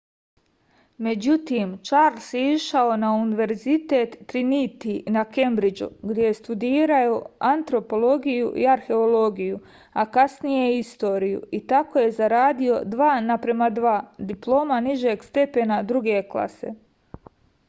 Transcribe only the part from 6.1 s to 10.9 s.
где је студирао антропологију и археологију а касније и